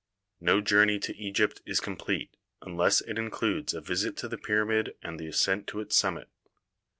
[0.39, 4.95] No journey to Egypt is complete unless it in cludes a visit to the pyramid
[5.03, 6.27] and the ascent to its summit.